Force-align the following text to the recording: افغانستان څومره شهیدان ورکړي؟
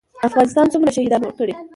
افغانستان 0.27 0.65
څومره 0.73 0.91
شهیدان 0.95 1.21
ورکړي؟ 1.23 1.53